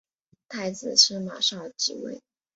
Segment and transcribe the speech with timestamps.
[0.47, 2.23] 太子司马绍即位。